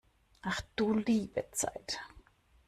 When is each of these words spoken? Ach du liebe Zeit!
Ach 0.41 0.59
du 0.75 0.95
liebe 0.95 1.45
Zeit! 1.51 1.99